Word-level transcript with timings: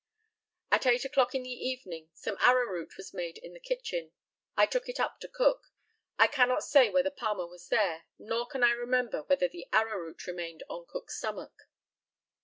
At 0.71 0.87
eight 0.87 1.05
o'clock 1.05 1.35
in 1.35 1.43
the 1.43 1.49
evening 1.51 2.09
some 2.15 2.35
arrowroot 2.39 2.97
was 2.97 3.13
made 3.13 3.37
in 3.37 3.53
the 3.53 3.59
kitchen. 3.59 4.13
I 4.57 4.65
took 4.65 4.89
it 4.89 4.99
up 4.99 5.19
to 5.19 5.27
Cook. 5.27 5.67
I 6.17 6.25
cannot 6.25 6.63
say 6.63 6.89
whether 6.89 7.11
Palmer 7.11 7.45
was 7.45 7.67
there, 7.67 8.05
nor 8.17 8.47
can 8.47 8.63
I 8.63 8.71
remember 8.71 9.21
whether 9.25 9.47
the 9.47 9.67
arrowroot 9.71 10.25
remained 10.25 10.63
on 10.67 10.87
Cook's 10.87 11.19
stomach. 11.19 11.53